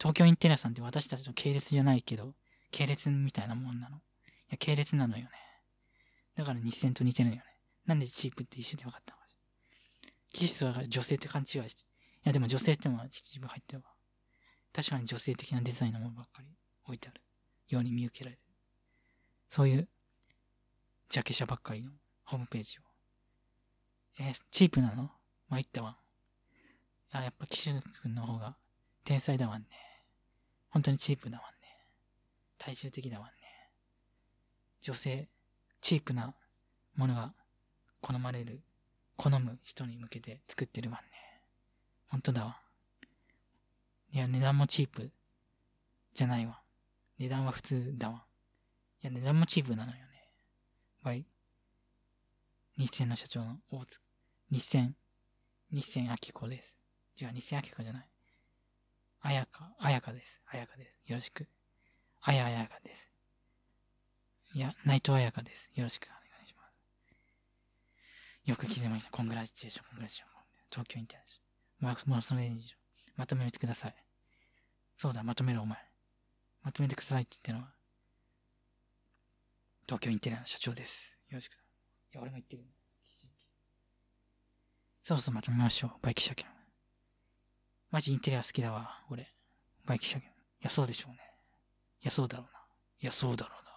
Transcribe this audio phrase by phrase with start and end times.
[0.00, 2.34] 東京インテリアさんって私たちの系列じゃないけど、
[2.70, 3.96] 系列みたいなもんなの。
[3.96, 4.00] い
[4.50, 5.30] や、系列なのよね。
[6.36, 7.44] だから日線と似てるよね。
[7.84, 9.26] なんでチープって一緒で分かったのか。
[10.32, 11.82] 技術は女性って勘違いして。
[11.82, 11.86] い
[12.24, 13.90] や、でも女性ってのは一部入ってるわ。
[14.72, 16.48] 確かに女性的なデザインのものばっかり
[16.84, 17.20] 置いてある
[17.68, 18.42] ように見受けられる。
[19.48, 19.88] そういう、
[21.08, 21.90] ジャケ写ばっかりの
[22.24, 22.82] ホームページを。
[24.18, 25.10] えー、チープなの？
[25.48, 25.98] 参ったわ。
[27.10, 27.72] あ、やっぱ岸
[28.02, 28.56] 君の方が
[29.04, 29.68] 天才だわんね。
[30.70, 31.68] 本当にチープだわんね。
[32.58, 33.32] 大衆的だわんね。
[34.80, 35.28] 女性、
[35.80, 36.34] チープな
[36.94, 37.34] ものが
[38.00, 38.62] 好まれる、
[39.16, 41.10] 好む人に向けて作ってるわんね。
[42.08, 42.60] 本当だわ。
[44.12, 45.10] いや、値段もチープ
[46.14, 46.60] じゃないわ。
[47.18, 48.24] 値段は普通だわ。
[49.02, 50.02] いや、値段もチープなのよね。
[51.02, 51.24] バイ。
[52.76, 54.00] 日清の社長の大津。
[54.50, 54.94] 日清、
[55.70, 56.76] 日清明子です。
[57.20, 58.08] 違う、日清明子じゃない。
[59.22, 60.40] あやか、あやかです。
[60.46, 61.10] あやかです。
[61.10, 61.46] よろしく。
[62.22, 63.10] あやあやかです。
[64.54, 65.70] いや、内藤あやかです。
[65.74, 66.62] よろしくお願いしま
[68.44, 68.50] す。
[68.50, 69.10] よく気づきました。
[69.10, 70.44] コングラチュエーション、コングラチュエーション。
[70.70, 72.10] 東京インターネット。
[72.10, 72.76] まあ、それでいいでしょ。
[73.16, 73.94] まとめてください。
[74.96, 75.78] そうだ、まとめろ、お前。
[76.62, 77.72] まとめてくださいって言ってのは、
[79.86, 81.18] 東京インテリアの社長です。
[81.28, 81.54] よろしく。
[81.54, 81.56] い
[82.12, 82.64] や、俺も言ってる。
[85.02, 85.90] そろそろまとめましょう。
[86.02, 86.59] バイキシャケン。
[87.90, 89.28] マジインテリア好きだわ、俺。
[89.84, 90.30] バイキシャケン。
[90.30, 91.18] いや、そうでしょうね。
[92.02, 92.60] いや、そうだろうな。
[93.00, 93.70] いや、そうだろうな。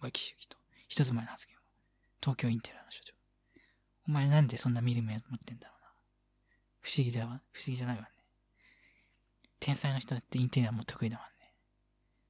[0.00, 0.56] バイキシャケと。
[0.88, 1.56] 一つ前の発言
[2.20, 3.14] 東京インテリアの社長。
[4.08, 5.88] お前なんでそんな見る目を持ってんだろうな。
[6.80, 7.40] 不思議だわ。
[7.52, 8.08] 不思議じゃないわね。
[9.60, 11.52] 天才の人だってインテリアも得意だわね。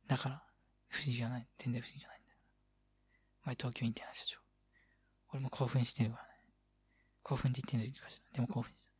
[0.06, 0.42] だから、
[0.89, 1.47] 不思議じゃない。
[1.59, 2.39] 全然不思議じゃないんだよ。
[3.44, 4.39] お前東京インテリアの社長。
[5.33, 6.22] 俺も興奮してるわね。
[7.22, 8.33] 興奮って言ってるかしら。
[8.33, 8.96] でも興奮した。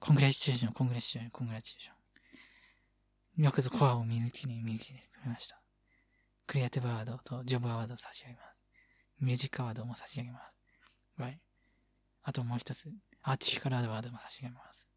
[0.00, 3.44] コングラチューション、コングラチューション、コングラチューション。
[3.44, 5.60] よくぞコアを見抜きに見抜きてくれました。
[6.46, 8.62] クリエイティブアワードとジョブアワードを差し上げます。
[9.20, 10.58] ミュージックアワードも差し上げます。
[11.18, 11.38] はい。
[12.22, 12.90] あともう一つ、
[13.22, 14.88] artificial award も差し上げます。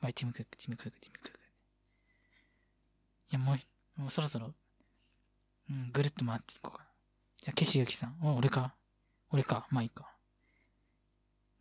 [0.00, 1.38] はい、ティムクック、ティムクック、ティムクック。
[1.38, 4.54] いや、もう、もうそろそろ、
[5.70, 6.88] うん、ぐるっと回っていこうかな。
[7.38, 8.16] じゃあ、岸由紀さん。
[8.22, 8.74] お、俺か？
[9.30, 9.66] 俺か？
[9.70, 10.08] まあいいか。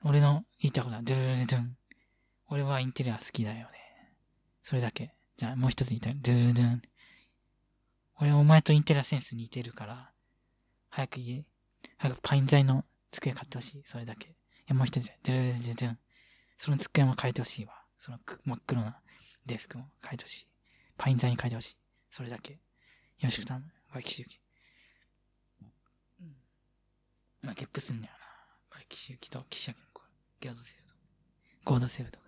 [0.03, 1.77] 俺の言いたいことは、ドゥルルルドゥン。
[2.51, 3.65] 俺はインテリア好きだよね。
[4.61, 5.13] それだけ。
[5.37, 6.15] じゃあ、もう一つ言いたい。
[6.21, 6.81] ドゥルドゥン。
[8.19, 10.11] 俺はお前とインテリアセンス似てるから、
[10.89, 11.45] 早く言え。
[11.97, 13.83] 早くパイン材の机買ってほしい。
[13.85, 14.27] それだけ。
[14.27, 14.33] い
[14.67, 15.09] や、もう一つ。
[15.23, 15.99] ドゥルルルドゥン。
[16.57, 17.73] その机も変えてほしいわ。
[17.97, 18.99] その真っ黒な
[19.45, 20.47] デスクも変えてほしい。
[20.97, 21.77] パイン材に変えてほしい。
[22.09, 22.51] それだけ。
[22.51, 22.59] よ
[23.23, 23.65] ろしく頼む。
[23.93, 24.41] バイキシュキ。
[27.43, 28.19] まあ、ゲップすんだよな。
[28.75, 29.85] バイキシュキとキシャキの
[30.41, 30.95] ギョードセルと。
[31.63, 32.20] ゴードセルと。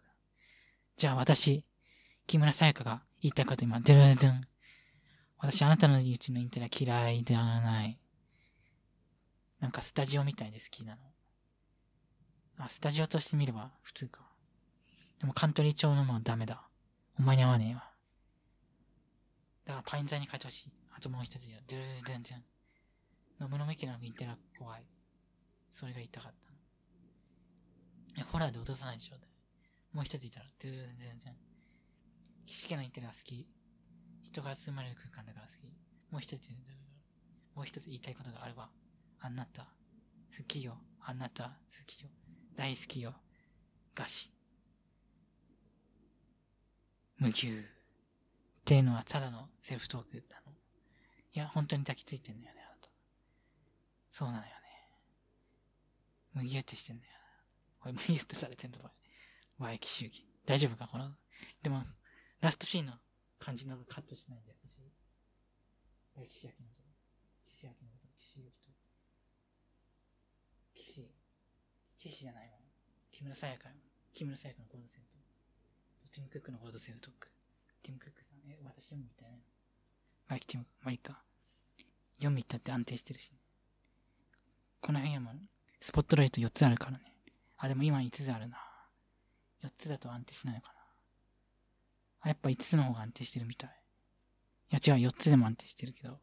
[0.95, 1.65] じゃあ私、
[2.27, 4.47] 木村沙耶香が言いたいこと今、ドゥルドゥン。
[5.39, 7.99] 私あなたのうちのインテリア嫌いではない。
[9.59, 11.01] なんかスタジオみたいで好きなの。
[12.59, 14.21] あ、スタジオとして見れば普通か。
[15.19, 16.61] でもカントリー調のもダメだ。
[17.19, 17.83] お前に合わねえわ。
[19.65, 20.71] だからパイン材に変えてほしい。
[20.95, 21.57] あともう一つや。
[21.67, 22.43] ドゥルドゥンドゥン。
[23.39, 24.85] ノムノメキのインテリア怖い。
[25.71, 26.57] それが言いたかったの。
[28.15, 29.15] いや、ホラーで落とさないでしょ。
[29.93, 31.35] もう一つ言ったら、ドゥルンドゥンドゥン。
[32.47, 33.47] 岸家のインテリア好き。
[34.23, 35.65] 人が集まれる空間だから好き。
[36.11, 36.49] もう一つ、
[37.55, 38.69] もう一つ言いたいことがあれば。
[39.19, 39.67] あなた、
[40.35, 40.77] 好きよ。
[40.99, 41.49] あなた、好
[41.85, 42.09] きよ。
[42.55, 43.13] 大好きよ。
[43.95, 44.29] 餓死。
[47.17, 47.59] 無牛。
[47.59, 47.61] っ
[48.65, 50.53] ていうのはただのセルフトークなの。
[51.33, 52.89] いや、本当に抱きついてんだよね、あなた。
[54.09, 54.49] そうなのよね。
[56.33, 57.19] 無牛ってしてんだよな。
[57.83, 58.91] 俺無牛ってされてんのば。
[59.63, 60.25] 和駅主義。
[60.45, 61.15] 大丈夫かこの？
[61.63, 61.83] でも、
[62.41, 62.93] ラストシーンの
[63.39, 64.91] 感じのカットしないでほしい。
[66.27, 66.89] 岸焼きのこと。
[67.49, 68.07] 岸焼きのこと。
[68.19, 68.69] 岸ゆきと。
[70.75, 71.09] 岸、
[71.97, 72.57] 岸じゃないわ。
[73.11, 73.69] 木村沙耶香
[74.13, 75.17] 木村沙耶香のコードセルト。
[76.11, 77.31] ティム・クックのコードセルトーク。
[77.81, 79.37] ティム・クックさん、え、私読むみたいな。
[80.27, 81.23] マイキティム、まあいいか。
[82.17, 83.37] 読みったって安定してるし、ね。
[84.81, 85.35] この辺はもう、
[85.79, 86.99] スポットライト4つあるからね。
[87.57, 88.57] あ、でも今5つあるな。
[89.63, 90.73] 4つだと安定しないのかな。
[92.21, 93.69] あ、やっぱ5つの方が安定してるみたい。
[94.71, 96.19] いや違う、4つでも安定してるけど、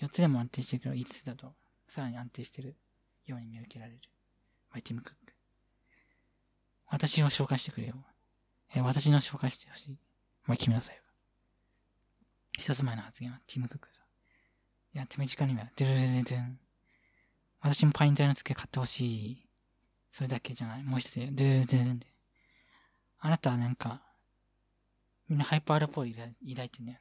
[0.00, 1.54] 4つでも安定してるけど、5つだと
[1.88, 2.76] さらに安定してる
[3.26, 4.00] ように見受けられる。
[4.70, 5.32] マイティムクック。
[6.90, 7.96] 私を紹介してくれよ。
[8.74, 9.98] え、私の紹介してほしい。
[10.46, 11.02] まあ、君なさいよ。
[12.58, 14.96] 一つ前の発言は、ティム・クックさん。
[14.96, 16.58] いや、手短には、ドゥルルルドゥン。
[17.60, 19.48] 私もパイン材の付け買ってほしい。
[20.10, 20.82] それだけじゃない。
[20.82, 22.06] もう一つ、ドゥルルルドゥンで。
[23.20, 24.02] あなたはなんか、
[25.28, 27.00] みんなハイパーアルポール抱いてんだよね。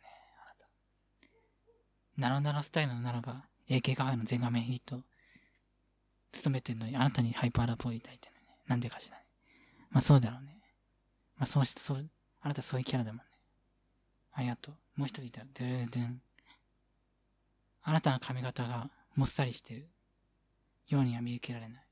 [2.17, 5.01] あなたナロナロスタイルのナロが AK カフェの全画面ヒット
[6.31, 8.57] 務めてんのに、あなたにハイパーラポーリ抱いてるのね。
[8.67, 9.23] なんでかしらね。
[9.91, 10.57] まあそうだろうね。
[11.37, 12.09] まあそうして、そう、
[12.41, 13.23] あなたそういうキャラだもんね。
[14.33, 14.75] ありがとう。
[14.95, 16.21] もう一ついたら、ドゥルドゥン。
[17.83, 19.87] あなたの髪型がもっさりしてる
[20.87, 21.83] ようには見受けられない。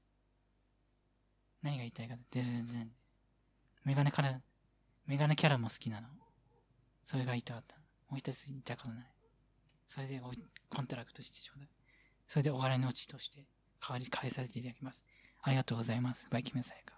[1.61, 2.91] 何が言いたいかドゥルドゥン。
[3.85, 4.41] メガネから、
[5.05, 6.07] メガネキャラも好きなの。
[7.05, 7.75] それが言いたかった。
[8.09, 9.11] もう一つ言いたことない。
[9.87, 10.19] それで
[10.69, 11.69] コントラクトしてちょうだい。
[12.27, 13.45] それでお払いのうちとして
[13.79, 15.05] 代わり返させていただきます。
[15.43, 16.27] ありがとうございます。
[16.31, 16.95] バイキムサイカ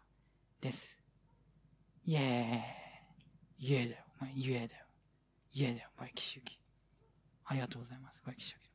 [0.61, 0.97] です。
[2.05, 2.55] イェー
[3.59, 3.67] イ。
[3.67, 4.03] イエーだよ。
[4.21, 4.85] お前、イエーだよ。
[5.51, 5.89] イエーだよ。
[5.97, 6.57] バイキシュキ。
[7.43, 8.23] ありがとうございます。
[8.25, 8.69] バイキシュキ。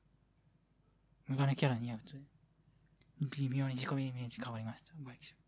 [1.29, 2.17] メガネキャラに合うと、
[3.31, 4.93] 微妙に自己イメージ変わりました。
[4.99, 5.43] バイキシュキ。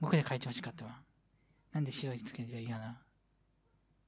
[0.00, 1.02] 僕で書いてほしかったわ。
[1.72, 3.02] なんで白いつけて嫌な。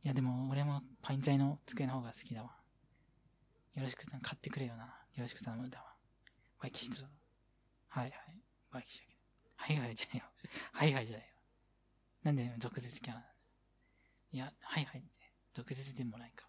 [0.03, 2.51] いやでも俺もパイン材の机の方が好きだわ。
[3.75, 4.85] よろしく買ってくれよな。
[4.85, 5.95] よろしく頼むだわ。
[6.61, 7.05] バイキシュ
[7.89, 8.13] はいはい。
[8.73, 9.03] バイキシュ
[9.57, 10.25] はいはいじゃないよ。
[10.73, 11.33] はいはいじゃないよ。
[12.25, 13.33] なんで毒舌キャラなんだ
[14.33, 15.09] いや、はいはいって、
[15.55, 16.47] 毒舌でもないか。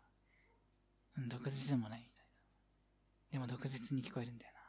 [1.17, 2.31] うん、毒舌でもないみたいな。
[3.31, 4.59] でも毒舌に聞こえるんだよな。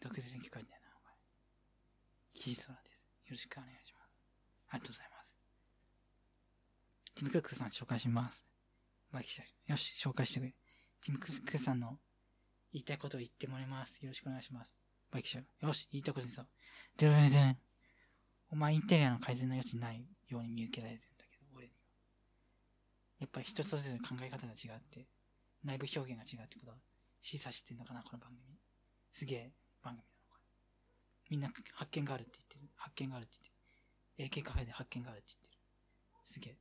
[0.00, 1.14] 毒舌に聞こえるんだよな、お前。
[2.34, 3.04] キジソラです。
[3.26, 3.91] よろしくお願いします。
[4.72, 5.36] ありがとうございます。
[7.14, 8.46] ティム・クックさん紹介します。
[9.12, 10.54] by キシャよし、紹介してくれ。
[11.04, 11.98] ティム・クックさんの
[12.72, 14.00] 言いたいことを言ってもらいます。
[14.00, 14.74] よろしくお願いします。
[15.10, 16.46] バイキシャよし、言いたことにさ。
[16.96, 17.58] でるでん。
[18.50, 21.78] お前インテリアの改善の余地ないように見受けられるんだけど、俺には。
[23.20, 25.06] やっぱり人それぞれ考え方が違って、
[25.64, 26.78] 内部表現が違うってことは
[27.20, 28.40] 示唆してんのかな、この番組。
[29.12, 29.52] すげえ
[29.82, 30.40] 番組なのか。
[31.28, 32.70] みんな発見があるって言ってる。
[32.76, 33.51] 発見があるって言ってる。
[34.22, 35.56] AK カフェで発見があるって言ってる。
[36.24, 36.56] すげえ。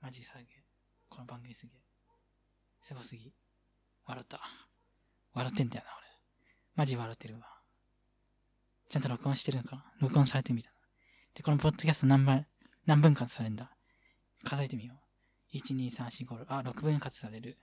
[0.00, 0.46] マジさげえ。
[1.08, 1.80] この番組すげえ。
[2.80, 3.32] すごすぎ。
[4.04, 4.40] 笑った。
[5.32, 6.06] 笑ってんだよな、俺。
[6.74, 7.46] マジ笑ってるわ。
[8.88, 9.84] ちゃんと録音してるのかな？
[10.00, 10.70] 録音されてみた。
[11.34, 12.46] で、このポッドキャスト何倍、
[12.84, 13.70] 何分割されるんだ？
[14.44, 14.94] 数えてみよ
[15.52, 15.56] う。
[15.56, 17.58] 1、2、3、4、5、6、あ、6分割される。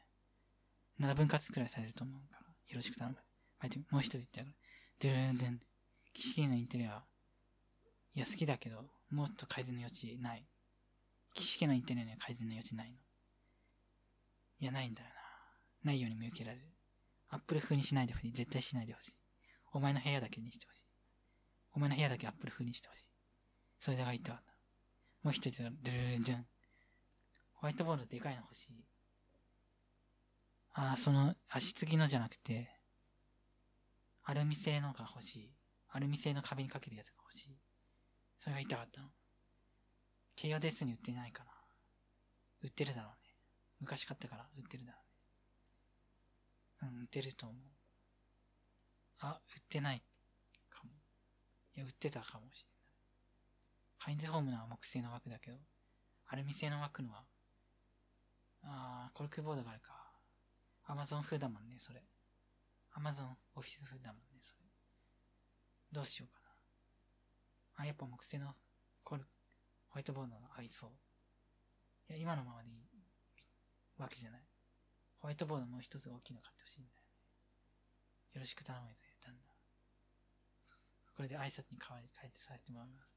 [1.02, 3.18] 7分割くらいされると思うから、よろしく頼む。
[3.60, 4.56] はい、もう一つ言ってやる。
[5.02, 5.60] ドゥルンドゥン。
[6.14, 7.04] 騎士のインテリア、
[8.14, 10.46] いや、好きだけど、もっと改善の余地ない。
[11.34, 12.98] 騎士家のインテリアには改善の余地ないの。
[14.60, 15.08] いや、ないんだよ
[15.84, 15.92] な。
[15.92, 16.66] ないように見受けられる。
[17.30, 18.32] アップル風にしないでほしい。
[18.34, 19.16] 絶対しないでほしい。
[19.74, 20.82] お前の部屋だけにしてほしい。
[21.74, 23.06] お前の部屋だけアップル風にしてほしい。
[23.80, 24.52] それが言ったかった。
[25.24, 26.46] もう一つ、ルルルンジュン。
[27.54, 28.86] ホワイトボードでかいの欲しい。
[30.74, 32.70] ああ、その、足継ぎのじゃなくて、
[34.24, 35.52] アルミ製のが欲しい。
[35.90, 37.58] アルミ製の壁にかけるやつが欲しい。
[38.42, 39.08] それが言いたかったの。
[40.36, 41.52] 京葉デスに売ってないかな。
[42.64, 43.36] 売ってるだろうね。
[43.80, 44.98] 昔買ったから売ってるだろ
[46.82, 46.92] うね。
[46.96, 47.62] うん、売ってると思う。
[49.20, 50.02] あ、売ってない
[50.72, 50.90] かも
[51.76, 52.82] いや、売ってたかもしれない。
[54.00, 55.58] ハインズホームのは木製の枠だけど、
[56.26, 57.24] アルミ製の枠のは、
[58.64, 59.94] あー、コルクボードがあるか。
[60.86, 62.02] アマゾン風だもんね、それ。
[62.94, 64.66] アマゾンオフィス風だもんね、それ。
[65.92, 66.41] どうしようか。
[67.76, 68.56] あ、やっぱ木製の
[69.04, 69.24] コル、
[69.90, 70.90] ホワイトボードが合いそう。
[72.10, 72.76] いや、今のままでいい
[73.98, 74.42] わけじゃない。
[75.20, 77.02] ホワイトボードもう一つ大きいの買ってほしいんだよね。
[78.34, 79.02] よろしく頼むぜ。
[79.22, 79.52] 旦那
[81.16, 83.14] これで挨拶に変わり、変えてさせてもらいます。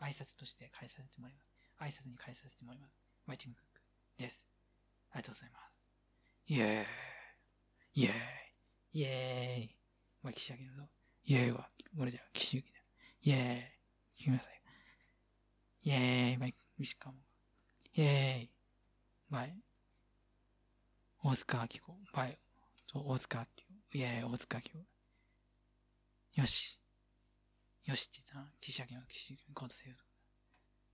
[0.00, 1.50] 挨拶として返させてもらいます。
[1.80, 3.02] 挨拶に返させてもらいます。
[3.26, 4.46] マイティムクックです。
[5.10, 5.74] ありがとうございます。
[6.46, 6.84] イェー
[7.94, 8.02] イ。
[8.02, 8.12] イェー
[8.92, 9.00] イ。
[9.00, 9.76] イェーイ。
[10.22, 10.82] まあ、岸上げるぞ。
[11.24, 12.24] イェーイは、俺だよ。
[12.32, 12.78] 岸上げだ。
[13.22, 13.73] イェーイ。
[14.18, 14.60] 聞きなさい。
[15.82, 16.38] イェーイ。
[16.38, 17.16] マイク、ミスカモ。
[17.94, 18.50] イェーイ。
[19.30, 19.56] バイ。
[21.22, 21.98] 大塚明子。
[22.12, 22.38] バイ。
[22.90, 23.98] そう、大塚明子。
[23.98, 26.40] イェーイ、大塚明子。
[26.40, 26.78] よし。
[27.84, 30.04] よしって言ったら、岸上は岸コードセールス。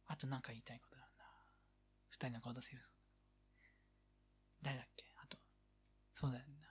[0.07, 1.25] あとなんか言いたいことあるな。
[2.11, 2.93] 二人のコードセールス。
[4.63, 5.39] 誰だっけあと。
[6.13, 6.67] そうだよな。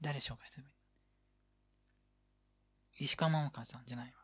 [0.00, 0.72] 誰紹介すればい
[3.00, 4.19] い石川桃香さんじゃないわ。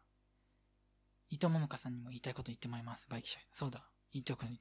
[1.29, 3.07] 伊藤桃香さんにも言いたいこと言ってもらいます。
[3.11, 3.41] バイキシャ。
[3.53, 3.85] そうだ。
[4.13, 4.61] 言っておくのに。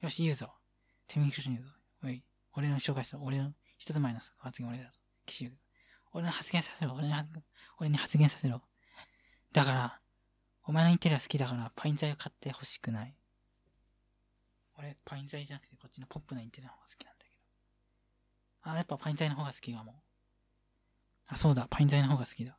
[0.00, 0.52] よし、言うぞ。
[1.06, 1.68] 手右クシ言うぞ。
[2.04, 2.24] おい。
[2.54, 3.18] 俺の紹介した。
[3.18, 4.98] 俺の一つ前の発言俺だぞ。
[5.26, 5.52] 岸優
[6.12, 6.94] 俺の発言させろ。
[6.94, 7.42] 俺に発言、
[7.78, 8.62] 俺に発言させろ。
[9.52, 10.00] だから、
[10.64, 13.16] お前のインテリア好きだからパイン材を買ってほしくない。
[14.78, 17.30] 俺、パイン材じゃなくてこっちのポップなインテリアの方が好きなんだけ
[18.64, 18.70] ど。
[18.70, 20.02] あ、やっぱパイン材の方が好きかも。
[21.28, 22.58] あ、そうだ、パイン材の方が好きだ。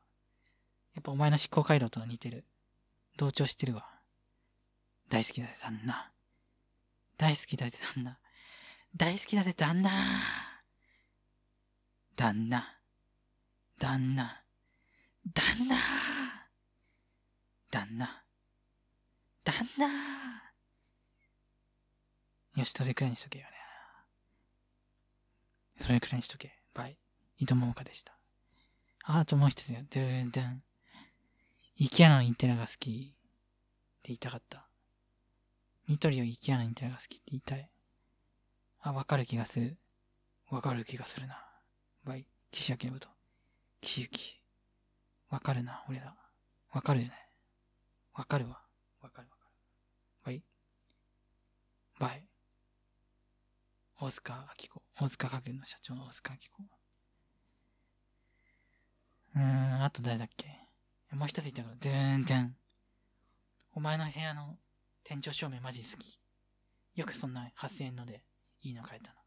[0.96, 2.46] やっぱお前の思考回路と似てる。
[3.18, 3.88] 同調してるわ。
[5.10, 6.12] 大好きだぜ、旦那。
[7.18, 8.20] 大好きだぜ、旦那。
[8.96, 10.54] 大好きだぜ、旦那。
[12.16, 12.80] 旦那、
[13.80, 14.44] 旦那、
[15.34, 16.48] 旦那、
[17.72, 18.24] 旦那、
[19.44, 20.54] 旦那。
[22.56, 23.52] よし、それくらいにしとけよね。
[25.78, 26.60] それくらいにしとけ。
[26.74, 26.98] バイ。
[27.38, 28.16] 伊藤桃香でした。
[29.06, 29.82] あ、ともう一つよ。
[29.90, 30.64] ドゥーンドゥン。
[31.76, 34.68] イケアのインテナが好きって言いたかった。
[35.88, 37.70] ニトリよりイケアのインテナが好きって言いたい。
[38.82, 39.78] あ、わかる気がする。
[40.50, 41.44] わかる気がするな。
[42.04, 42.28] バイ。
[42.52, 43.10] 岸明のこと。
[43.82, 44.36] 岸行。
[45.30, 46.16] わかるな、俺ら。
[46.72, 47.14] わかるよね。
[48.14, 48.62] わかるわ。
[49.02, 49.52] わかるわかる。
[50.24, 50.44] バイ。
[52.00, 52.28] バイ。
[54.00, 54.84] 大塚明子。
[55.02, 56.64] 大塚家具の社長の大塚明子。
[59.36, 60.63] うーん、あと誰だっけ？
[61.16, 62.56] もう一つ言ったから、でーんじゃん。
[63.74, 64.58] お前の部屋の
[65.04, 66.20] 天井照明マジ好き。
[66.96, 68.24] よくそんな8000円ので
[68.62, 69.20] いいの買えたな。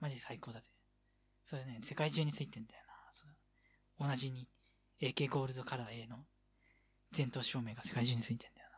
[0.00, 0.68] マジ最高だぜ。
[1.44, 3.12] それね、世界中についてんだよな。
[3.12, 3.26] そ
[3.98, 4.48] 同じに
[5.00, 6.26] AK ゴールドカラー A の
[7.16, 8.76] 前頭照明が世界中についてんだよな。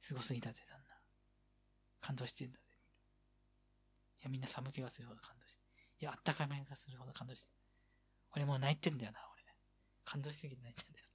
[0.00, 0.96] すごすぎたぜ、旦那。
[2.00, 2.64] 感動してんだぜ。
[4.20, 5.62] いや、みんな寒気がするほど感動して。
[6.00, 7.52] いや、あったかめがするほど感動して。
[8.34, 9.44] 俺もう泣いてんだよな、俺。
[10.04, 11.09] 感動しすぎて泣いてんだよ。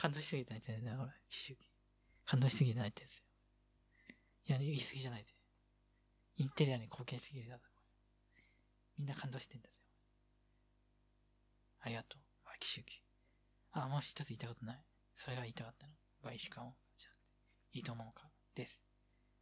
[0.00, 1.10] 感動しすぎて泣いてんだよ、俺。
[2.24, 3.24] 感動しすぎて泣いてんですよ。
[4.46, 5.34] いや、言い過ぎじゃないぜ。
[6.36, 7.58] インテリアに貢献しすぎてだ
[8.96, 9.74] みんな感動してんだぜ。
[11.80, 12.20] ありがとう。
[12.46, 13.02] バイキシュキ。
[13.72, 14.78] あ、もう一つ言いたことない？
[15.16, 15.92] それが言いたかったの？
[16.22, 17.10] バイシカオじゃ
[17.72, 18.28] いいと思うか？
[18.54, 18.84] です。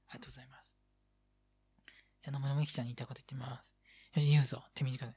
[0.08, 0.66] ありがとうございます。
[2.22, 3.74] じゃあ、野村みきちゃんに言いたいこと言ってます。
[4.14, 4.64] よし、言うぞ。
[4.74, 5.12] 手短で。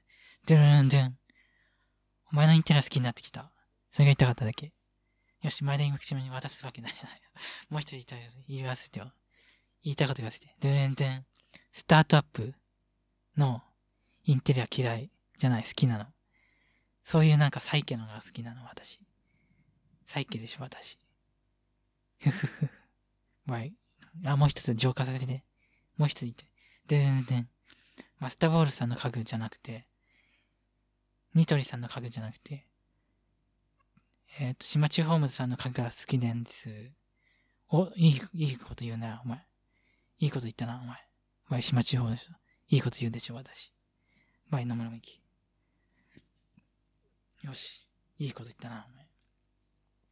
[0.48, 1.18] ドゥルルンドゥン。
[2.34, 3.52] お前のインテリア好きになってきた。
[3.90, 4.74] それが言いたかっただけ。
[5.42, 7.22] よし、前田今口に渡すわけないじゃない。
[7.70, 9.14] もう一つ言いたいこと言わせてよ。
[9.84, 10.56] 言いたいこと言わせて。
[10.60, 11.26] ドゥルンドゥン。
[11.72, 12.54] スタートアップ
[13.38, 13.64] の
[14.26, 16.14] インテリア嫌いじゃない、好きなの。
[17.04, 19.00] そういうなんかサイケのが好きなの、私。
[20.06, 21.00] サイケでしょ、私。
[22.20, 22.70] ふふふ。
[23.46, 23.74] わい。
[24.26, 25.44] あ、もう一つ浄化させて。
[25.98, 26.46] もう一つ言って。
[26.88, 27.50] でんでん。
[28.20, 29.88] マスターボールさんの家具じゃなくて、
[31.34, 32.68] ニトリさんの家具じゃなくて、
[34.38, 36.92] えっ、ー、と、島中ホームズさんの家具が好きなんです。
[37.70, 39.46] お、いい、いいこと言うな、お前。
[40.20, 40.98] いいこと言ったな、お前。
[41.50, 42.22] お前、島中ホームズ。
[42.68, 43.74] いいこと言うでしょ、私。
[44.50, 45.22] バイ野村美希。
[47.44, 47.88] よし。
[48.18, 49.08] いいこと言ったな、お前。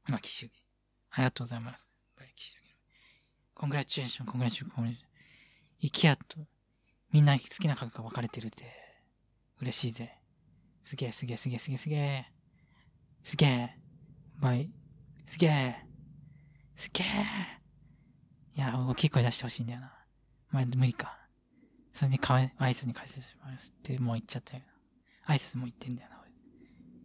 [0.07, 0.51] まあ、騎手。
[1.11, 1.89] ありがとうございます。
[2.17, 2.57] バイ騎手。
[3.53, 5.09] コングラチュエーション、コングラチュエーション、コングラチュエーション。
[5.79, 6.23] イケアと、
[7.11, 8.65] みんな好きな家具が分かれてるって、
[9.61, 10.19] 嬉しいぜ。
[10.83, 12.25] すげえ、すげえ、すげえ、すげえ、すげえ。
[13.23, 13.86] すげえ。
[14.39, 14.69] バイ。
[15.25, 15.75] すげえ。
[16.75, 17.07] すげえ。
[18.55, 19.93] いや、大きい声出してほしいんだよな。
[20.51, 21.17] まあ、無理か。
[21.93, 24.63] それにかわい、挨拶に返せしますってもう言っちゃったよ
[25.27, 25.33] な。
[25.33, 26.29] 挨拶も言ってんだよな、俺。
[26.29, 26.33] い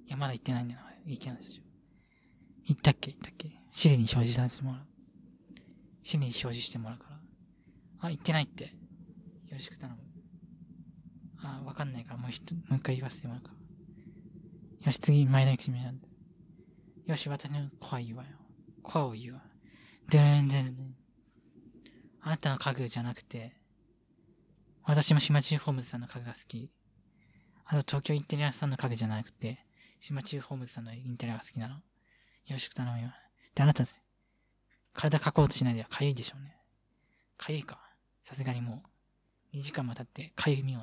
[0.09, 1.13] や、まだ言ってないんだよな、俺。
[1.15, 1.63] いけないでしょ。
[2.67, 3.11] 言ったっけ？
[3.11, 3.51] 言ったっけ？
[3.73, 4.87] シリに表示させてもらう。
[6.03, 7.21] シリに表示してもらうから。
[8.01, 8.65] あ、言ってないって。
[8.65, 8.71] よ
[9.53, 9.99] ろしく頼む。
[11.43, 14.87] あ、わかんないから、もう一、もう一回言わせてもらうから。
[14.87, 16.07] よし、次、前田君なんだ。
[17.07, 18.29] よし、私のコア言わよ。
[18.83, 19.43] コアを言うわ。
[20.09, 20.95] でんでんでん。
[22.21, 23.57] あなたの家具じゃなくて、
[24.85, 26.71] 私も島中ホームズさんの家具が好き。
[27.65, 29.65] あと東京インテリアさんの家具じゃなくて、
[29.99, 31.75] 島中ホームズさんのインテリアが好きなの。
[31.75, 31.81] よ
[32.51, 33.11] ろしく頼むよ。
[33.55, 33.85] で、あなた、
[34.93, 36.57] 体かこうとしないではかゆいでしょうね。
[37.37, 37.81] かゆいか。
[38.23, 38.83] さすがにも
[39.53, 40.83] う、2時間も経ってかゆみを、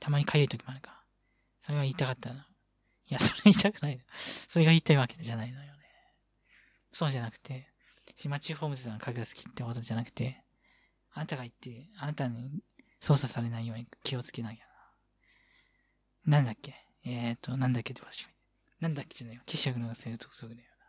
[0.00, 1.04] たまにかゆい時もあるか。
[1.60, 2.48] それは言いたかったな。
[3.06, 4.00] いや、それ言いたくない
[4.48, 5.72] それが言いたいわけじゃないのよね。
[6.92, 7.68] そうじゃなくて、
[8.16, 10.42] 島中ホームズさんの家具が好きってことじゃなくて、
[11.12, 12.62] あなたが言って、あなたに
[13.00, 14.64] 操作されないように気をつけなきゃ
[16.26, 16.38] な。
[16.38, 16.74] なんだっけ？
[17.04, 18.26] えーと、なんだっけって場所。
[18.80, 19.42] なんだっけじゃないよ。
[19.44, 20.86] 騎士のせいとそぐだよな。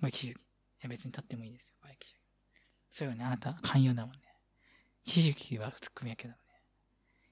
[0.00, 0.34] まあ、騎士い
[0.80, 1.74] や、別に立ってもいいですよ。
[1.82, 2.14] バイ騎士
[2.90, 3.24] そうよね。
[3.24, 4.20] あなた、寛容だもんね。
[5.04, 6.38] 騎士はツッコミ役だもんね。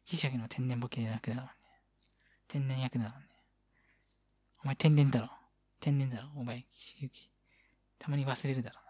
[0.04, 1.50] 騎士の天然ボケ役だもんね。
[2.49, 3.28] 天然役だもんね。
[4.64, 5.28] お前天然だろ。
[5.81, 6.28] 天然だろ。
[6.37, 7.11] お前、騎士
[7.99, 8.81] たまに忘れるだろ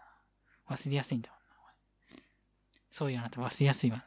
[0.67, 0.75] うな。
[0.75, 1.43] 忘れやすいんだもんな。
[2.89, 4.05] そういうあなた忘れやすいわな。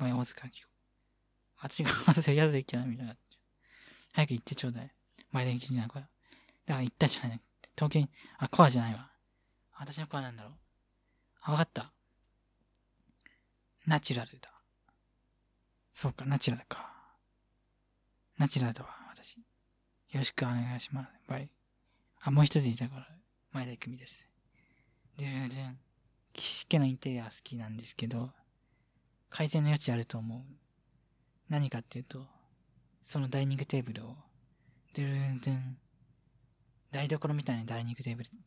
[0.00, 0.62] お前大塚明子。
[1.60, 3.16] 私が忘れやすいキャラみたいな。
[4.12, 4.90] 早く行ってちょうだい。
[5.32, 6.02] 前田幸じゃない、これ。
[6.02, 7.40] だから行ったじゃない。
[7.76, 8.08] 東京に、
[8.38, 9.10] あ、コアじゃないわ。
[9.78, 10.52] 私のコアなんだろう。
[11.42, 11.92] あ、わかった。
[13.86, 14.50] ナチュラルだ。
[15.92, 16.92] そうか、ナチュラルか。
[18.38, 19.38] ナチュラルだわ、私。
[20.14, 21.10] よろしくお願いします。
[21.26, 21.50] バイ。
[22.20, 23.08] あ、もう一ついたから、
[23.50, 24.28] 前田久美です。
[25.18, 25.30] で、で、
[26.32, 28.30] 岸家のインテリア好きなんですけど、
[29.28, 30.40] 改善の余地あると思う。
[31.48, 32.28] 何かっていうと、
[33.02, 34.16] そのダイニングテーブルを、
[34.94, 35.78] ドゥルンドゥン、
[36.92, 38.38] 台所みたいなダイニングテーブル、じ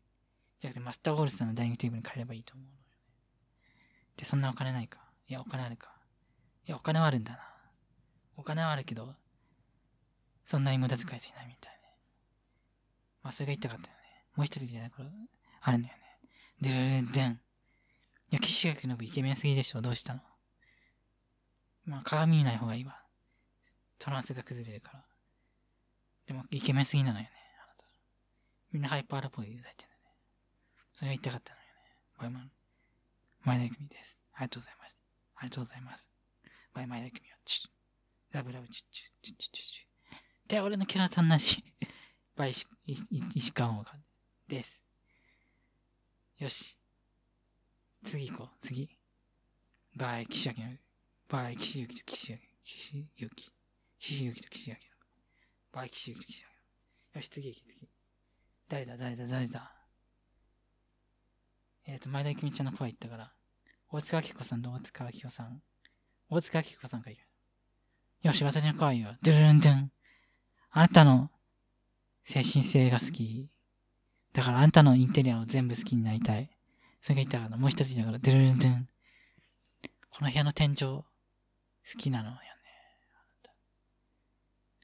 [0.63, 2.83] ゃなくてマスターゴールさんのダイニングテーブルに変えればいいと思うのよね。
[4.15, 4.99] で、そんなお金ないか。
[5.27, 5.91] いや、お金あるか。
[6.65, 7.39] いや、お金はあるんだな。
[8.37, 9.13] お金はあるけど、
[10.47, 11.79] そんなに無駄遣いしないみたいね。
[13.21, 14.23] まあ、それが言いたかったよね。
[14.33, 15.09] もう一つじゃない、これ、
[15.59, 16.03] あるんだよね。
[16.61, 17.31] ドゥルルンドゥン。
[17.33, 17.37] い
[18.31, 19.81] や、岸垣信イケメンすぎでしょ。
[19.81, 20.21] どうしたの？
[21.83, 22.97] まあ、鏡見ない方がいいわ。
[23.99, 25.03] トランスが崩れるから。
[26.27, 27.31] でも、イケメンすぎなのよね。
[27.61, 27.83] あなた。
[28.71, 30.15] みんなハイパーラポでいただいてるんだね。
[30.93, 31.71] それが言いたかったのよね。
[32.19, 32.51] バイマン。
[33.43, 34.17] 前田組です。
[34.31, 34.99] ありがとうございました。
[35.35, 36.09] ありがとうございます。
[36.73, 37.71] バイ前田組は、チュッ。
[38.31, 39.86] ラブラブチュッチュッチュッチュッチュッ
[40.47, 40.61] チュッ。
[40.61, 41.63] で、俺のキャラ足んなし。
[42.35, 42.65] バイ石、
[43.35, 43.93] 石川岡
[44.47, 44.83] です。
[46.39, 46.77] よし。
[48.03, 48.49] 次行こう。
[48.59, 48.89] 次。
[49.95, 50.71] バイ岸明の、
[51.27, 53.51] バイ岸幸と岸明、岸幸。
[53.99, 54.81] 岸幸と岸明の。
[55.73, 56.49] バイ岸幸と岸明
[57.15, 57.19] の。
[57.19, 57.89] よし、次行け、次。
[58.69, 59.73] 誰だ、誰だ、誰だ。
[61.87, 63.33] えっ、ー、と、前田ゆきみちゃんの声言ったから、
[63.89, 65.63] 大塚明子さんと大塚明子さん。
[66.29, 67.23] 大塚明子さんから言
[68.23, 68.27] う。
[68.27, 69.15] よし、私の声よ。
[69.23, 69.91] ドゥルルンドゥン。
[70.77, 71.31] あなたの
[72.23, 73.49] 精神性が好き。
[74.31, 76.51] だからあんたのインテリアを全部好きになりたい。
[77.01, 78.87] それが言ったから、もう一つだから、ドゥルルンドゥン。
[80.11, 81.03] この部屋の天井、好
[81.97, 82.39] きなのよね。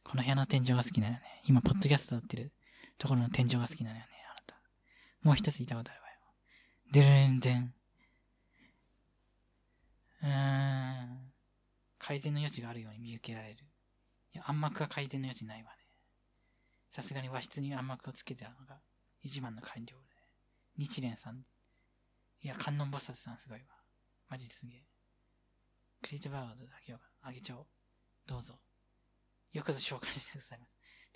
[0.03, 1.41] この部屋の天井が好きなのよね。
[1.47, 2.51] 今、ポッドキャスト撮ってる
[2.97, 4.55] ところの天井が好きなのよね、あなた。
[5.21, 6.15] もう一つ言いたことあるわよ。
[6.91, 7.73] ドゥルルンドゥン。
[10.23, 11.33] うーん。
[11.99, 13.63] 改善の余地があるように見受けられる。
[14.33, 15.82] いや、暗幕は改善の余地ないわね。
[16.93, 18.79] さすがに和室に暗幕をつけてたのが
[19.23, 20.03] 一番の官僚で、
[20.77, 21.43] 日蓮さん。
[22.39, 23.65] いや、観音菩薩さんすごいわ。
[24.29, 24.83] マジですげえ。
[26.03, 27.65] クリエイティブアワードだけをあげちゃおう。
[28.27, 28.59] どうぞ。
[29.53, 30.67] よくぞ紹介してくださいま。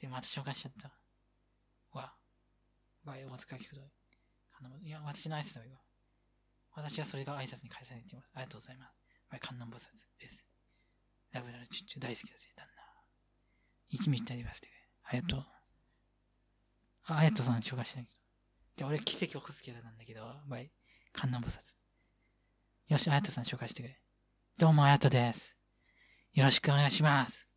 [0.01, 0.91] で、また紹介しちゃった。
[1.91, 2.11] わ。
[3.05, 3.81] わい、大塚聞くと。
[4.81, 5.77] いや、私の挨拶はいいわ。
[6.71, 8.31] 私はそれが挨拶に返されています。
[8.33, 8.97] ありがとうございます。
[9.29, 10.43] わい、観音菩薩です。
[11.33, 12.81] ラブラルチュッチュ大好きだぜ、旦那。
[13.89, 14.77] 一味一体で言わせてくれ。
[15.03, 15.56] ありがとう。
[17.09, 18.89] あ、やとさん紹介してないけど。
[18.89, 20.71] で、俺奇跡を起こすキャラなんだけど、わい、
[21.13, 21.57] 観音菩薩。
[22.89, 23.97] よし、あやとさん紹介してくれ。
[24.57, 25.57] どうも、あやとです。
[26.33, 27.47] よろしくお願いします。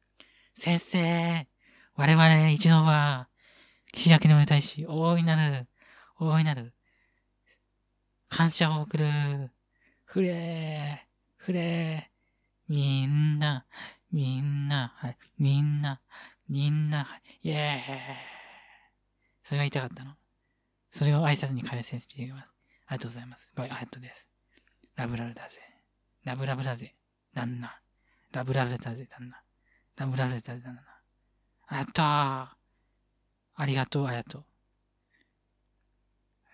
[0.54, 1.48] 先生、
[1.96, 3.28] 我々一度は、
[3.92, 5.68] 岸明の大使、大いなる、
[6.20, 6.72] 大いなる、
[8.28, 9.50] 感謝を送る。
[10.04, 13.66] ふれー、ふれー、みんな、
[14.12, 16.00] みんな、はい、みんな、
[16.48, 18.39] みんな、イェーイ。
[19.50, 20.12] それが言いたかったの。
[20.92, 22.54] それを挨拶に返せています。
[22.86, 23.50] ありがとうございます。
[23.56, 24.28] バイ、ありがとうです。
[24.94, 25.58] ラブラブだぜ。
[26.24, 26.94] ラブラブだぜ。
[27.34, 27.80] 旦那。
[28.30, 29.42] ラブラブだぜ、旦那。
[29.96, 30.82] ラブラブだぜ、旦那。
[31.66, 32.46] あやったー。
[33.56, 34.44] ありがとう、あやと。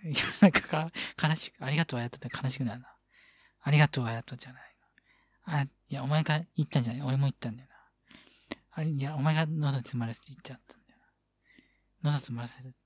[0.03, 0.91] いや、なんかか、
[1.23, 2.89] 悲しく、ありがとう、あやとって悲しくなるな。
[3.61, 4.63] ありがとう、あやとじゃない
[5.45, 7.77] あ、いや、お前が言ったんじゃない俺も言ったんだよな。
[8.71, 11.07] あれ、いや、お前が喉詰まらせて言っちゃったんだよな。
[12.05, 12.86] 喉詰まらせて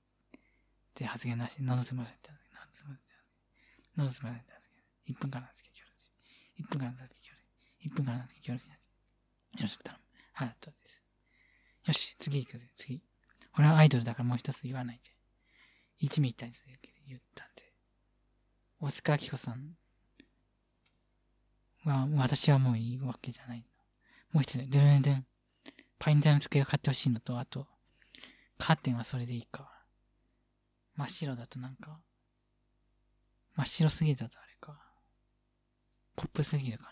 [0.91, 3.15] って発言なし、喉詰まらせて、喉詰まらせて、
[3.95, 4.51] 喉詰まらせて、
[5.07, 6.03] 1分間なんですけど、協力
[6.59, 7.41] 1分間なんですけど、協力
[7.87, 10.03] 1分間なんですけど、協力しよろしく頼む。
[10.33, 11.03] はい、あとです。
[11.87, 13.01] よし、次行くぜ、次。
[13.57, 15.11] 俺はアイドルだからもう一つ言わないで。
[15.97, 16.57] 一味一体で
[17.07, 17.63] 言ったんで。
[18.79, 19.77] 大塚明子さん
[21.83, 23.65] は、私はもういいわけじゃない。
[24.31, 25.25] もう一つ、ドゥンドゥン。
[25.99, 27.67] パイン材の机を買ってほしいのと、あと、
[28.57, 29.80] カーテンはそれでいいか。
[30.95, 31.99] 真っ白だとなんか、
[33.55, 34.79] 真っ白すぎだとあれか。
[36.15, 36.91] ポップすぎるかな。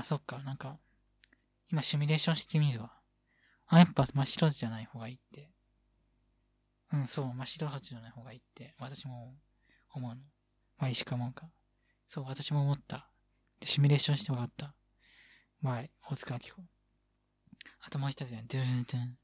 [0.00, 0.78] あ、そっか、なんか、
[1.70, 2.92] 今シミュレーションしてみるわ。
[3.68, 5.50] あ、やっぱ真っ白じゃない方がいいって。
[6.92, 9.34] うん、そう、真っ白じゃない方がいいって、私も
[9.92, 10.20] 思うの。
[10.78, 11.48] まあ、石川もんか。
[12.06, 13.08] そう、私も思った。
[13.60, 14.74] で、シミュレーションして分かった。
[15.60, 16.62] まあ、大塚明子。
[17.80, 19.18] あともう一つね、ドゥルドゥン。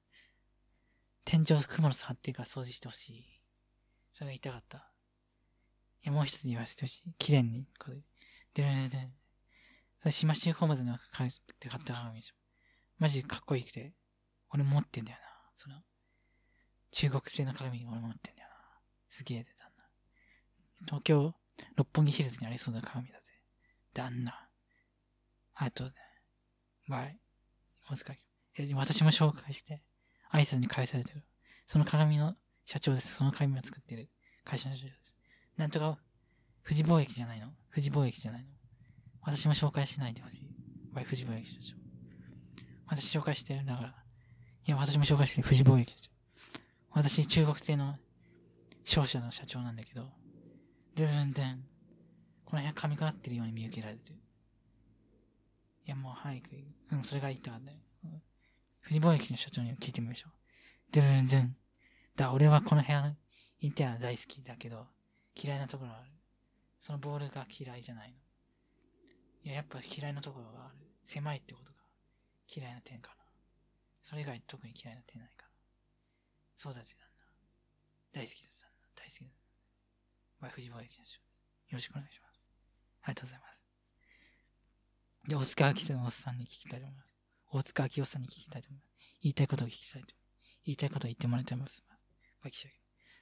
[1.25, 3.41] 天井クモの巣張ってるから掃除してほしい。
[4.13, 4.79] それが言いたかった。
[6.03, 7.15] いや、もう一つ言わせてほしい。
[7.19, 7.97] 綺麗に、これ。
[8.55, 9.13] ドゥルンドゥン。
[10.01, 12.35] それ、シマシューホームズの買って買った鏡でしょ。
[12.99, 13.93] マジかっこいいくて。
[14.51, 15.25] 俺持ってんだよな。
[15.55, 15.77] その、
[16.91, 18.55] 中国製の鏡俺持ってんだよな。
[19.09, 19.85] すげえぜ、旦那。
[20.87, 21.35] 東京、
[21.77, 23.33] 六本木ヒルズにありそうな鏡だぜ。
[23.95, 24.49] 旦那。
[25.55, 25.93] あとね、
[26.89, 27.19] by。
[27.91, 28.15] 大塚
[28.59, 29.83] 明私も紹介して、
[30.33, 31.23] 挨拶に返されてる。
[31.67, 33.17] その鏡の社長です。
[33.17, 34.09] その鏡を作ってる
[34.45, 35.17] 会社の社長です。
[35.57, 35.99] なんとか、
[36.65, 37.49] 富士貿易じゃないの？
[37.71, 38.49] 富士貿易じゃないの？
[39.23, 40.49] 私も紹介しないでほしい。
[40.93, 41.77] by 富士貿易社長。
[42.87, 43.67] 私紹介してるん。
[43.67, 43.89] だから。
[43.89, 43.93] い
[44.71, 45.45] や、私も紹介してる。
[45.45, 46.11] 富士貿易社長。
[46.91, 47.97] 私、中国製の
[48.85, 50.09] 商社の社長なんだけど、
[50.95, 51.65] ドゥルンドゥン。
[52.45, 54.17] この辺噛みかかってるように見受けられてる。
[55.87, 56.49] いや、もう早く、
[56.93, 57.79] うん、それが言いたかったよ。
[58.83, 60.33] 富士貿易の社長に聞いてみましょう。
[60.93, 61.57] ドゥルンドゥン。
[62.17, 63.17] だ、俺はこの部屋の
[63.61, 64.87] インテリア大好きだけど、
[65.35, 66.11] 嫌いなところがある。
[66.81, 68.17] そのボールが嫌いじゃないの。
[69.45, 70.77] いや、やっぱ嫌いなところがある。
[71.03, 71.79] 狭いってことが
[72.49, 73.17] 嫌いな点かな。
[74.03, 75.49] それ以外特に嫌いな点ないかな。
[76.57, 77.07] そうだぜ、旦
[78.13, 78.21] 那。
[78.21, 79.03] 大好きです、旦那。
[79.03, 79.43] 大好きです。
[80.41, 81.43] バイ富士貿易の社長です。
[81.71, 82.43] よろしくお願いします。
[83.03, 83.65] ありがとうございます。
[85.29, 87.22] で、大塚明のおっさんに聞きたいと思います。
[87.53, 88.93] 大塚明夫さんに聞きたいと思います。
[89.23, 90.15] 言いたいことを聞きたいと。
[90.65, 91.85] 言いたいことを言ってもらいたいと思います。
[92.43, 92.69] バキシ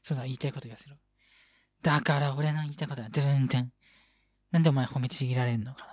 [0.02, 0.96] そうだ、言いたいこと言わせろ。
[1.82, 3.72] だから俺の言いたいことは、ドゥルンドゥン。
[4.52, 5.90] なんでお前褒めちぎられんのかな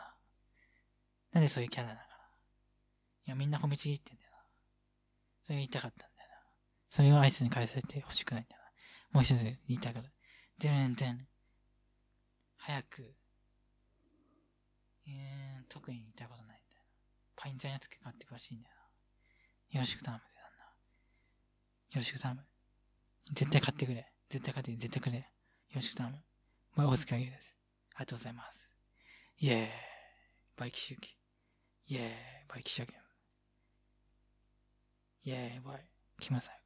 [1.33, 2.07] なんでそういうキャラだから。
[3.27, 4.37] いや、みんな褒めちぎってんだよな。
[5.43, 6.35] それ言いたかったんだよな。
[6.89, 8.69] それをアイスに返されて欲しくないんだよな。
[9.13, 10.07] もう一つ言いたいこと。
[10.59, 11.27] ドゥルンドゥン。
[12.57, 13.15] 早く。
[15.07, 16.46] えー、特に言いたいことない。
[17.37, 18.75] パインザやつけ買ってほしいんだよ
[19.73, 19.79] な。
[19.79, 20.63] よろしく頼むぜ、旦那。
[20.65, 20.71] よ
[21.95, 22.41] ろしく頼む。
[23.31, 24.11] 絶対買ってくれ。
[24.29, 25.19] 絶対買ってくれ絶対くれ。
[25.19, 25.25] よ
[25.75, 26.17] ろしく頼む。
[26.75, 27.57] まあ、大塚優です。
[27.95, 28.73] ありがとうございます。
[29.37, 29.69] イェーイ。
[30.57, 31.15] バイキ周期。
[31.87, 32.07] イェーイ。
[32.47, 32.93] バイキシャゲ
[35.23, 35.85] イェーイ、バイ。
[36.19, 36.61] 来なさい。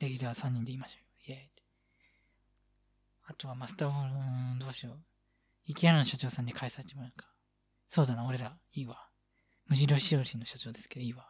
[0.00, 1.30] レギュラー3人で言いましょう。
[1.30, 1.50] イェーイ。
[3.26, 4.98] あとはマスターボール、どうしよう。
[5.66, 7.28] イケアの社長さんに返させてもらうか。
[7.86, 9.09] そうだな、俺ら、いいわ。
[9.70, 11.24] 無印良品の社長ですけど、いいわ。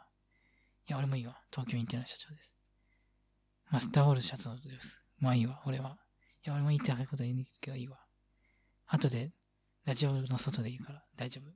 [0.88, 1.36] いや、俺もいいわ。
[1.52, 2.56] 東京インテリアの社長です。
[3.70, 5.04] マスターボール社長です。
[5.18, 5.98] まあいいわ、俺は。
[6.42, 7.98] いや、俺も言いたいこと言うけどいいわ。
[8.86, 9.30] 後で、
[9.84, 11.52] ラジオの外で言うから、大丈夫。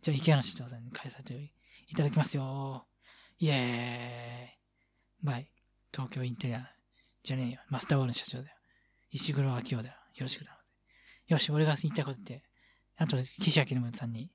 [0.00, 1.52] じゃあ、イケアの社長さんに返させて
[1.88, 2.86] いただきますよ。
[3.38, 4.48] イェーイ。
[5.22, 5.50] バイ。
[5.92, 6.70] 東京インテリア。
[7.22, 7.60] じゃねえよ。
[7.68, 8.56] マスターボールの社長だよ。
[9.10, 9.94] 石黒明夫だよ。
[10.14, 10.72] よろしく頼むぜ。
[11.26, 12.42] よし、俺が言いたいことって、
[12.96, 14.30] あと、岸明信さんに、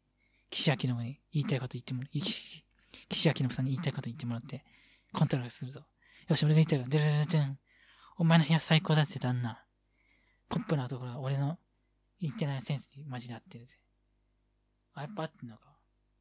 [0.53, 2.63] 岸明信に言いたいこと言ってもら、岸
[3.27, 4.63] 明信さんに言いたいこと言ってもらって、
[5.11, 5.81] コントロールするぞ。
[6.27, 7.59] よし、俺が言いたいこと、ドゥルルルルン。
[8.17, 9.65] お前の部屋最高だぜ、旦那。
[10.49, 11.57] ポップなところが俺の
[12.21, 13.77] 言ってないセンスにマジで合ってるぜ。
[14.93, 15.65] あ、やっぱ合ってんのか。
[15.65, 15.75] やっ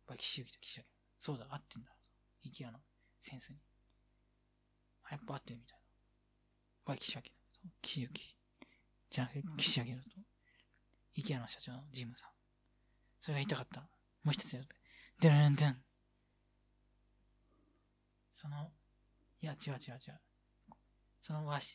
[0.07, 0.85] ぱ岸行と岸明。
[1.18, 1.90] そうだ、合ってんだ。
[2.42, 2.79] イケアの
[3.21, 3.59] センスに。
[5.05, 5.79] あ、やっぱ合ってるみたい
[6.87, 6.95] な。
[6.95, 7.31] やっぱ岸明と
[7.83, 8.11] 岸行
[9.11, 9.92] じゃなくて岸明と、
[11.16, 12.31] イケアの社長のジムさん。
[13.21, 13.92] それが言いたかった。
[14.25, 14.69] もう一つやる。
[15.21, 15.77] ドゥルンドゥン。
[18.33, 18.71] その、
[19.41, 20.21] いや、違う違う違う。
[21.21, 21.69] その和紙、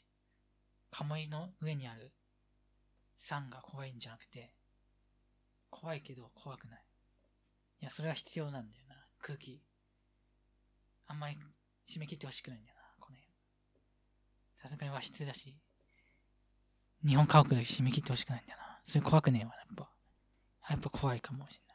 [0.92, 2.12] 鴨居の上にある
[3.18, 4.54] 山が怖いんじゃなくて、
[5.70, 6.84] 怖いけど怖くない。
[7.82, 8.96] いや、それは必要なんだよな。
[9.20, 9.62] 空気。
[11.08, 11.38] あんまり
[11.90, 13.34] 締め切ってほしくないんだよな、この辺。
[14.54, 15.56] さすがに和室だし、
[17.06, 18.80] 日本家屋で締め切ってほしくないんだよな。
[18.84, 19.90] それ怖くねえわ、やっぱ。
[20.70, 21.67] やっぱ怖いかもしれない。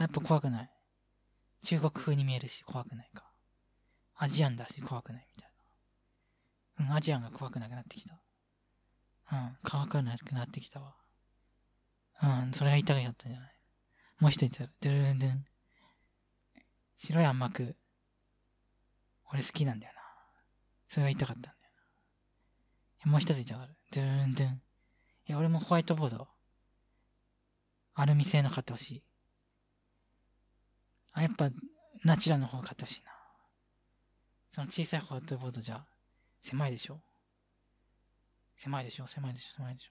[0.00, 0.70] やっぱ怖くない。
[1.62, 3.30] 中国風に見えるし怖くないか。
[4.16, 5.50] アジアンだし怖くないみたい
[6.86, 6.86] な。
[6.90, 8.20] うん、アジアンが怖くなくなってきた。
[9.32, 10.94] うん、怖くなくなってきたわ。
[12.22, 13.50] うん、それが言いたかったんじゃない？
[14.18, 15.44] もう一つ、ドゥルルンドゥン。
[16.98, 17.76] 白い甘く、
[19.32, 20.00] 俺好きなんだよな。
[20.88, 21.56] それが言いたかったんだよ
[23.06, 23.12] な。
[23.12, 23.56] もう一つ言いた。
[23.56, 24.52] ドゥルンドゥン。
[24.52, 26.28] いや、俺もホワイトボード、
[27.94, 29.04] アルミ製の買ってほしい。
[31.12, 31.50] あ、やっぱ、
[32.04, 33.10] ナチュラルの方買ってほしいな。
[34.48, 35.84] その小さいホワイトボードじゃ、
[36.40, 37.00] 狭いでしょ？
[38.56, 39.06] 狭いでしょ？
[39.06, 39.54] 狭いでしょ？
[39.56, 39.88] 狭いでし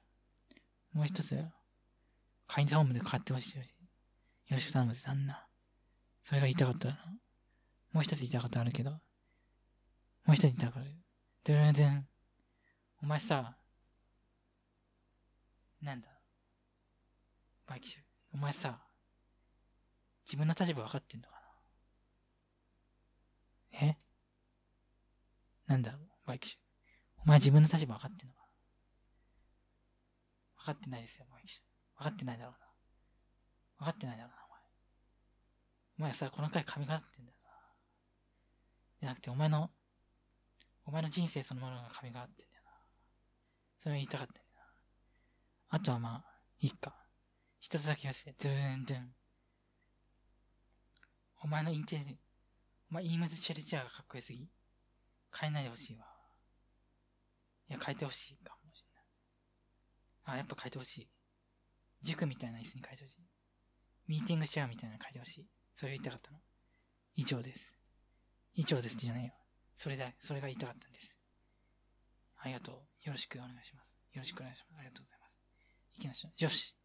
[0.94, 0.98] ょ？
[0.98, 1.46] もう一つ、
[2.48, 3.58] カインズホームで買ってほしい。
[3.58, 3.70] よよ
[4.52, 5.46] ろしく頼むぜ、旦那。
[6.24, 6.98] それが言いたかったな。
[7.92, 8.92] もう一つ言いたかったあるけど。
[8.92, 9.00] も
[10.30, 10.90] う一つ言いたかった。
[11.46, 12.08] ドゥルドゥン。
[13.04, 13.56] お前さ、
[15.82, 16.08] なんだ
[17.68, 18.02] by キシュ。
[18.34, 18.80] お前さ、
[20.30, 21.34] 自分の立場分かってんのか
[23.74, 23.88] な？
[23.88, 23.98] え？
[25.66, 26.02] なんだろう？
[26.28, 26.60] バイキシュ。
[27.26, 28.46] お前自分の立場分かってんのかな？
[30.60, 31.64] 分かってないですよ、バイキシュ。
[31.98, 32.60] 分かってないだろうな。
[33.80, 34.60] 分かってないだろうな、お前。
[35.98, 37.50] お前さ、この回髪型ってんだよな。
[39.02, 39.72] じゃなくて、お前の、
[40.86, 42.72] お前の人生そのものが髪がってんだよな。
[43.80, 44.62] それを言いたかったんだよな。
[45.70, 46.26] あとはまあ、
[46.60, 46.94] いいか。
[47.60, 49.16] 一つだけ言わせて、ドゥーンドゥン。
[51.42, 52.20] お前のインテリ、
[52.92, 54.50] お前イームズ・チェルチャーがかっこよすぎ？
[55.40, 56.06] 変えないでほしいわ。
[57.70, 60.36] いや、変えてほしいかもしれない。
[60.36, 61.10] あ、やっぱ変えてほしい。
[62.02, 63.22] 塾みたいな椅子に変えてほしい。
[64.08, 65.48] ミーティングシェアみたいなの変えてほしい。
[65.76, 66.40] それを言いたかったの。
[67.16, 67.76] 以上です。
[68.54, 69.34] 以上ですじゃないよ。
[69.76, 71.18] それだ、それが言いたかったんです。
[72.38, 72.76] ありがとう。
[73.06, 73.98] よろしくお願いします。
[74.14, 74.80] よろしくお願いします。
[74.80, 75.40] ありがとうございます。
[75.94, 76.44] 行きましょう。
[76.44, 76.76] よし。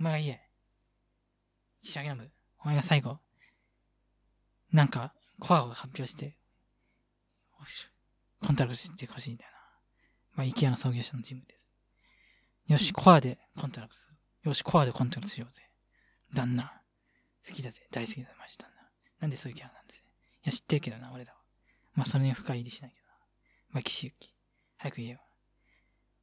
[0.00, 0.40] お前が言え。
[1.82, 2.30] 仕上げの部。
[2.60, 3.18] お前が最後。
[4.74, 6.36] なんか、コアを発表して、
[8.44, 9.58] コンタクトしてほしいんだよな。
[10.34, 11.68] まあ、イケアの創業者のジムです。
[12.66, 14.16] よし、コアでコンタクトする。
[14.42, 15.62] よし、コアでコンタクトしようぜ。
[16.34, 16.72] 旦那。
[17.46, 17.86] 好きだぜ。
[17.92, 18.82] 大好きだぜ、マジ旦那。
[19.20, 20.02] なんでそういうキャラなんですい
[20.42, 21.38] や、知ってるけどな、俺らは。
[21.94, 23.14] まあ、それに深入りしないけどな。
[23.70, 24.34] まあ、岸行き。
[24.78, 25.20] 早く言えよ。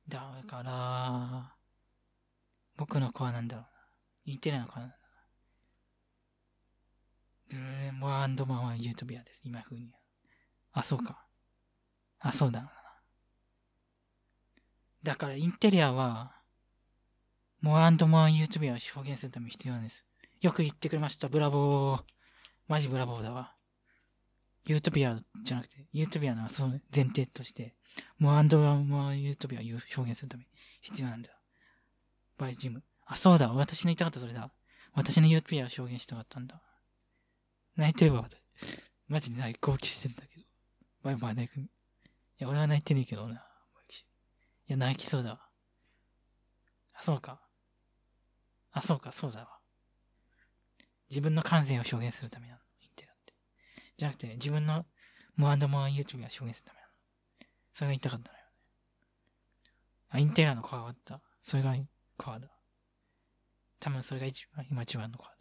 [0.09, 1.55] だから、
[2.75, 3.69] 僕の子はなんだろうな。
[4.25, 4.93] インテリアの子は
[7.57, 7.77] なんだろうな。
[7.77, 9.41] ルレモアンドマンはユートピアです。
[9.45, 9.91] 今風に。
[10.73, 11.25] あ、そうか。
[12.19, 12.71] あ、そうだな。
[15.03, 16.35] だから、インテリアは、
[17.61, 20.05] モアンドマンユートピアを表現するために必要なんです。
[20.41, 21.27] よく言ってくれました。
[21.27, 22.03] ブラボー。
[22.67, 23.53] マジブラボーだわ。
[24.65, 27.75] ユートピアじゃなくて、ユートピアのその前提として、
[28.17, 30.49] モアンドマンユートピアを表現するために
[30.81, 31.31] 必要なんだ。
[32.37, 32.83] バイジム。
[33.05, 33.51] あ、そうだ。
[33.53, 34.51] 私の言いたかったそれだ。
[34.93, 36.61] 私のユートピアを表現したかったんだ。
[37.75, 38.37] 泣いてるわ、私。
[39.07, 40.43] マジで泣い号泣してんだけど。
[41.03, 41.59] バイバイ泣く。
[41.59, 41.69] い
[42.37, 43.35] や、俺は泣いてねえけどな。
[43.35, 45.41] いや、泣きそうだわ。
[46.93, 47.41] あ、そうか。
[48.71, 49.59] あ、そうか、そうだわ。
[51.09, 52.59] 自分の感性を表現するためなの。
[52.81, 53.33] インテリアって。
[53.97, 54.85] じゃなくて、自分の
[55.35, 56.93] モアンドモアンユートピアを表現するためなの。
[57.71, 58.43] それが言いたかったのよ。
[60.09, 61.21] あ、インテリアのコアだった。
[61.41, 61.75] それが
[62.17, 62.47] コアだ。
[63.79, 65.40] 多分それが一番、今一番のコアだ。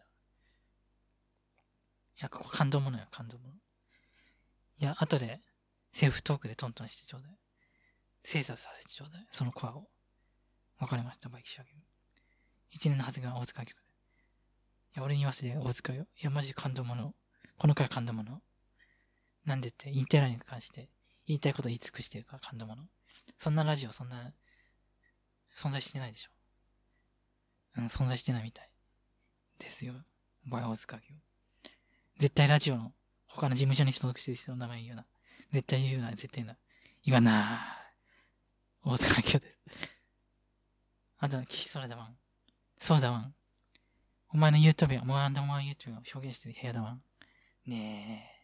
[2.20, 3.54] いや、ここ感動ものよ、感動もの。
[4.76, 5.40] いや、後で、
[5.90, 7.32] セルフトークでトントンしてちょうだい。
[8.22, 9.26] 精査させてちょうだい。
[9.30, 9.88] そのコアを。
[10.78, 11.70] わかりました、バイキシャゲ
[12.70, 13.82] 一年のはずが大塚曲で。
[13.82, 13.86] い
[14.96, 16.06] や、俺に言わせて大塚よ。
[16.20, 17.14] いや、マジ感動もの。
[17.56, 18.42] この回感動もの。
[19.46, 20.90] なんでって、インテリアに関して
[21.26, 22.84] 言いたいこと言い尽くしてるから感動もの。
[23.38, 24.34] そんなラジオ、そんな、
[25.56, 26.30] 存在してないでしょ。
[27.78, 28.70] うん、存在してないみたい。
[29.58, 29.94] ですよ。
[30.44, 31.29] バイオ大塚業。
[32.20, 32.92] 絶対ラジオの
[33.26, 35.06] 他の事務所に所属してる人の名前言うな。
[35.52, 36.56] 絶対言うな、絶対言うな。
[37.02, 37.58] 言わな
[38.84, 39.58] 大塚業です。
[41.18, 42.14] あと、岸空だわん。
[42.76, 43.34] そうだわん。
[44.34, 47.02] お前のユートピア、モアンドモアユートピアを表現してる部屋だわん。
[47.64, 48.40] ねえ。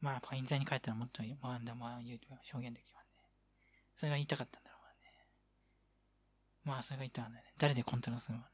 [0.00, 3.08] まあ、パイン座に帰ったらもっとモアンドモアユートピアを表現できるわね。
[3.94, 5.12] それが言いたかったんだろうね。
[6.64, 7.52] まあ、それが言いたかったんだよね。
[7.58, 8.44] 誰でコントロールするの？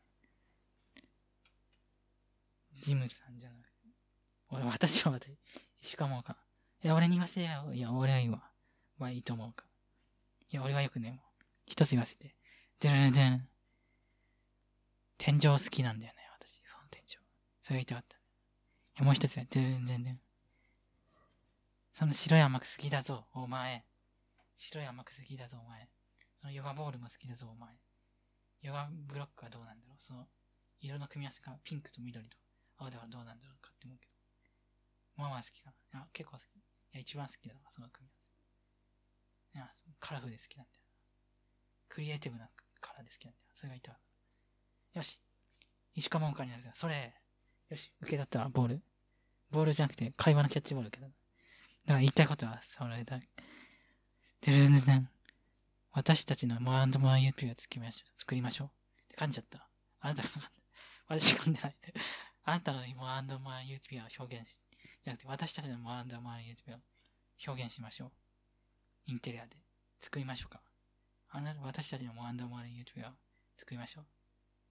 [2.80, 3.67] ジムさんじゃなくて。
[4.50, 5.36] 俺、私は私。
[5.80, 6.36] しかもか。
[6.82, 7.72] いや、俺に言わせよ。
[7.72, 8.42] いや、俺はいいわ。
[8.98, 9.66] まあ、いいと思うか。
[10.50, 11.20] いや、俺はよくね、
[11.66, 12.34] 一つ言わせて。
[12.80, 13.48] でるでん。
[15.18, 16.62] 天井好きなんだよね、私。
[16.64, 17.18] その天井。
[17.60, 18.16] それ言いたかった。
[18.16, 18.20] い
[18.98, 19.44] や、もう一つや。
[19.50, 20.20] でるでんでん。
[21.92, 23.84] その白い甘く好きだぞ、お前。
[24.54, 25.88] 白い甘く好きだぞ、お前。
[26.40, 27.74] そのヨガボールも好きだぞ、お前。
[28.62, 30.26] ヨガブロックはどうなんだろうその、
[30.80, 32.36] 色の組み合わせがピンクと緑と
[32.78, 34.17] 青だからどうなんだろうかって思うけど。
[35.18, 35.98] まあまあ好きかな。
[36.00, 36.56] いや、結構好き。
[36.56, 36.60] い
[36.94, 38.08] や、一番好きだわ、その組
[39.54, 39.84] み合わせ。
[39.84, 40.84] いや、カラフルで好きなんだよ。
[41.88, 42.48] クリエイティブな
[42.80, 43.44] カラーで好きなんだよ。
[43.54, 43.98] それがいた。
[44.94, 45.20] よし。
[45.94, 47.12] 石川もんかになるそれ。
[47.68, 47.92] よし。
[48.00, 48.82] 受け取ったわ、ボール。
[49.50, 51.18] ボールじゃなくて、会話のキャッチボール受け取った。
[51.88, 53.18] だから言いたいことは、それだ。
[54.40, 55.08] でるんでん。
[55.92, 58.20] 私たちのモアンドモアユーピーを作りましょう。
[58.20, 58.68] 作りましょう。
[58.68, 58.70] っ
[59.08, 59.68] て噛んじゃった。
[60.00, 60.50] あなたが噛んだ。
[61.08, 61.76] 私噛んでない。
[62.44, 64.67] あなたの more and more ユーピーを表現して、
[65.04, 66.78] じゃなくて私たちの more and more ユーピーを
[67.46, 68.10] 表現しましょう。
[69.06, 69.56] インテリアで。
[70.00, 70.60] 作りましょうか。
[71.30, 73.12] あなた、私たちの more and more ユーピーを
[73.56, 74.04] 作りましょう。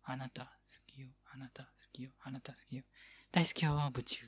[0.04, 0.50] あなた好
[0.88, 1.08] きよ。
[1.34, 2.12] あなた好きよ。
[2.22, 2.84] あなた好きよ。
[3.32, 4.26] 大好きよ、宇宙。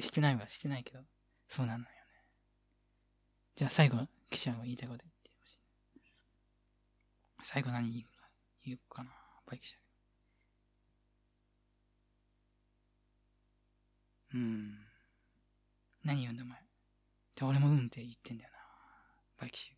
[0.00, 1.00] してないわ、してないけど。
[1.48, 1.90] そうなのよね。
[3.56, 5.58] じゃあ最後、記者が言いたいこと言ってほしい。
[7.42, 8.04] 最後何言う
[8.64, 9.10] 言うかな、
[9.46, 9.78] バイキシャ。
[14.34, 14.93] うん。
[16.04, 16.58] 何言うんだお前？
[17.34, 18.58] で、俺もうんって言ってんだよな。
[19.40, 19.74] バイキシュ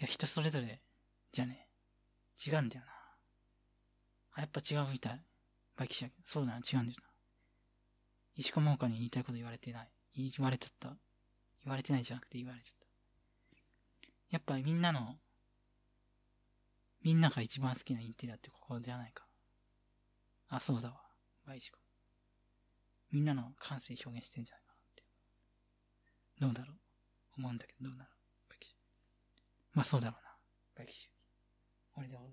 [0.00, 0.80] いや、人それぞれ、
[1.32, 1.68] じゃね？
[2.46, 2.92] 違うんだよな。
[4.32, 5.20] あ、やっぱ違うみたい。
[5.76, 7.08] バイキシャそうだな、違うんだよな。
[8.36, 9.90] 石川桃花に言いたいこと言われてない。
[10.14, 10.88] 言われちゃった。
[11.64, 12.86] 言われてないじゃなくて言われちゃった。
[14.30, 15.18] やっぱみんなの、
[17.02, 19.26] みんなが一番好きなインテリアってここじゃないか。
[20.48, 21.09] あ、そうだわ。
[21.46, 21.78] バイシコ。
[23.10, 25.04] みんなの感性表現してんじゃないかなって。
[26.40, 26.76] どうだろう？
[27.38, 28.50] 思うんだけど、どうだろう？
[28.50, 28.78] バイキシュ。
[29.74, 30.30] まあそうだろうな。
[30.76, 31.10] バイキシュ。
[31.98, 32.28] 俺で俺